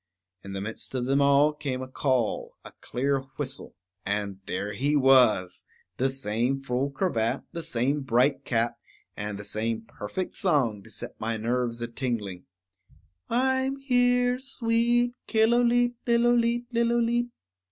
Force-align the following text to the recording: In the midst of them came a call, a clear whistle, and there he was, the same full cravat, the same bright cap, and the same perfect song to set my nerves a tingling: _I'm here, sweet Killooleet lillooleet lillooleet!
In 0.43 0.53
the 0.53 0.61
midst 0.61 0.95
of 0.95 1.05
them 1.05 1.21
came 1.59 1.83
a 1.83 1.87
call, 1.87 2.55
a 2.65 2.71
clear 2.81 3.19
whistle, 3.37 3.75
and 4.03 4.39
there 4.47 4.73
he 4.73 4.95
was, 4.95 5.63
the 5.97 6.09
same 6.09 6.59
full 6.59 6.89
cravat, 6.89 7.43
the 7.51 7.61
same 7.61 8.01
bright 8.01 8.43
cap, 8.43 8.79
and 9.15 9.37
the 9.37 9.43
same 9.43 9.83
perfect 9.83 10.35
song 10.35 10.81
to 10.81 10.89
set 10.89 11.13
my 11.19 11.37
nerves 11.37 11.83
a 11.83 11.87
tingling: 11.87 12.45
_I'm 13.29 13.77
here, 13.79 14.39
sweet 14.39 15.13
Killooleet 15.27 15.93
lillooleet 16.07 16.71
lillooleet! 16.73 17.29